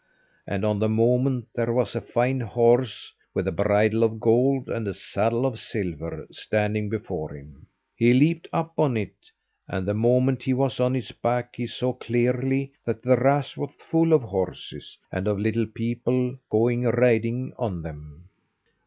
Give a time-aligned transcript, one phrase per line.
[0.47, 4.87] And on the moment there was a fine horse with a bridle of gold, and
[4.87, 7.67] a saddle of silver, standing before him.
[7.95, 9.13] He leaped up on it,
[9.67, 13.75] and the moment he was on its back he saw clearly that the rath was
[13.75, 18.27] full of horses, and of little people going riding on them.